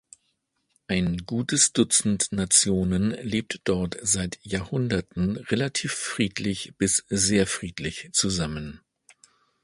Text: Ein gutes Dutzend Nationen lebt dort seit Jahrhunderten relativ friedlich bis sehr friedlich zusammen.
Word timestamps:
Ein 0.87 1.15
gutes 1.27 1.73
Dutzend 1.73 2.31
Nationen 2.31 3.11
lebt 3.21 3.59
dort 3.65 3.97
seit 4.01 4.39
Jahrhunderten 4.41 5.37
relativ 5.37 5.93
friedlich 5.93 6.73
bis 6.79 7.05
sehr 7.09 7.45
friedlich 7.45 8.09
zusammen. 8.11 8.81